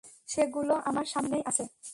সেগুলো 0.27 0.73
আমার 0.85 1.05
সামনেই 1.05 1.43
আছে। 1.45 1.63